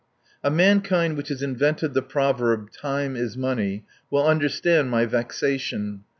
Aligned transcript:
A 0.43 0.49
mankind 0.49 1.15
which 1.15 1.27
has 1.27 1.43
invented 1.43 1.93
the 1.93 2.01
proverb, 2.01 2.71
"Time 2.71 3.15
is 3.15 3.37
money," 3.37 3.85
will 4.09 4.25
understand 4.25 4.89
my 4.89 5.05
vexation. 5.05 6.05